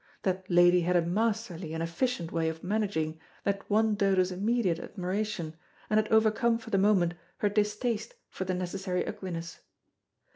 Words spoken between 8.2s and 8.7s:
for the